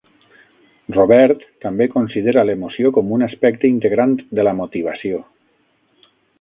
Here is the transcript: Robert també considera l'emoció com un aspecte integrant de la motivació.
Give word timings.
Robert 0.95 1.43
també 1.65 1.87
considera 1.97 2.45
l'emoció 2.51 2.93
com 2.97 3.13
un 3.19 3.27
aspecte 3.29 3.73
integrant 3.77 4.19
de 4.41 4.49
la 4.51 4.57
motivació. 4.65 5.25